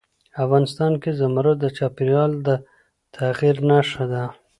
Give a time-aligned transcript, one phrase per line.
[0.43, 2.47] افغانستان کې زمرد د چاپېریال د
[3.15, 4.23] تغیر نښه ده.